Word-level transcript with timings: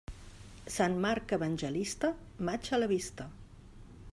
Sant 0.75 0.95
Marc 1.03 1.33
evangelista, 1.37 2.11
maig 2.49 2.71
a 2.71 2.81
la 2.85 2.89
vista. 2.95 3.29